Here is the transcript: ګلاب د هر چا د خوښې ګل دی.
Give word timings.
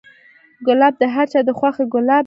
ګلاب 0.65 0.93
د 1.01 1.03
هر 1.15 1.25
چا 1.31 1.39
د 1.47 1.49
خوښې 1.57 1.85
ګل 1.93 2.05
دی. 2.09 2.19